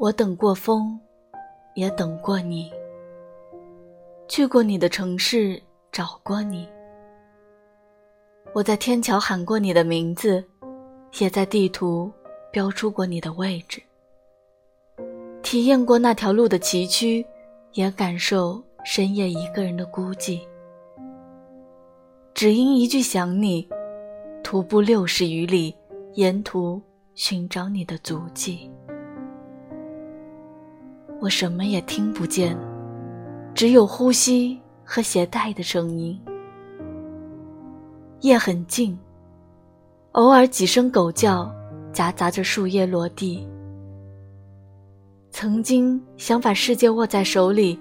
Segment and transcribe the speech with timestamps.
[0.00, 0.98] 我等过风，
[1.74, 2.72] 也等过你。
[4.28, 6.66] 去过你的城市，找过你。
[8.54, 10.42] 我在天桥喊过你的名字，
[11.18, 12.10] 也在地图
[12.50, 13.82] 标出过你的位置。
[15.42, 17.22] 体验过那条路的崎岖，
[17.74, 20.40] 也感受深夜一个人的孤寂。
[22.32, 23.68] 只因一句想你，
[24.42, 25.76] 徒步六十余里，
[26.14, 26.80] 沿途
[27.14, 28.70] 寻找你的足迹。
[31.20, 32.56] 我什么也听不见，
[33.54, 36.18] 只有呼吸和鞋带的声音。
[38.20, 38.98] 夜很静，
[40.12, 41.54] 偶尔几声狗叫，
[41.92, 43.46] 夹杂着树叶落地。
[45.30, 47.78] 曾经想把世界握在手里，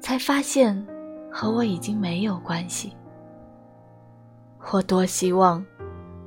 [0.00, 0.84] 才发现
[1.30, 2.92] 和我已经没有关系。
[4.72, 5.64] 我多希望，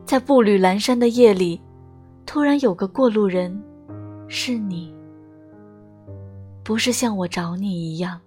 [0.06, 1.62] 在步履阑珊的夜里，
[2.26, 3.62] 突然有个过路人，
[4.30, 4.97] 是你。
[6.68, 8.20] 不是像我找你一样，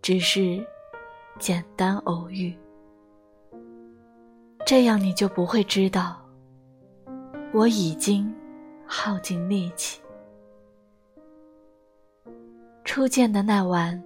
[0.00, 0.66] 只是
[1.38, 2.56] 简单偶遇。
[4.64, 6.18] 这样你就不会知道，
[7.52, 8.34] 我已经
[8.86, 10.00] 耗尽力气。
[12.82, 14.02] 初见的那晚，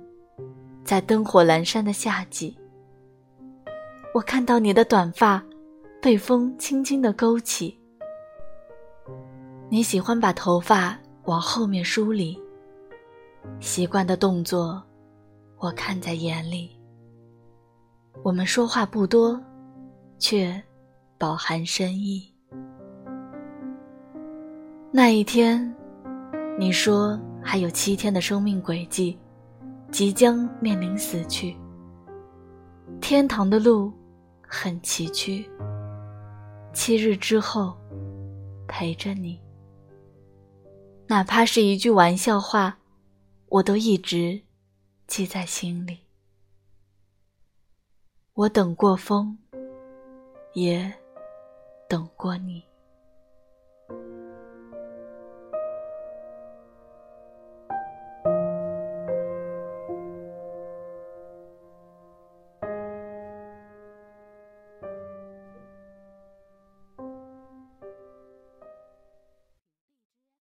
[0.83, 2.59] 在灯火阑珊的夏季，
[4.13, 5.41] 我看到你的短发
[6.03, 7.79] 被风轻轻的勾起。
[9.69, 12.37] 你喜欢把头发往后面梳理。
[13.61, 14.83] 习惯的动作，
[15.59, 16.71] 我看在眼里。
[18.23, 19.41] 我们说话不多，
[20.19, 20.61] 却
[21.17, 22.33] 饱含深意。
[24.91, 25.75] 那一天，
[26.59, 29.19] 你说还有七天的生命轨迹，
[29.91, 31.57] 即将面临死去。
[33.01, 33.93] 天堂的路
[34.43, 35.45] 很崎岖。
[36.73, 37.77] 七日之后，
[38.67, 39.41] 陪着你，
[41.07, 42.77] 哪怕是一句玩笑话。
[43.51, 44.43] 我都一直
[45.07, 46.01] 记在心里。
[48.35, 49.39] 我等过风，
[50.53, 50.93] 也
[51.89, 52.68] 等过你。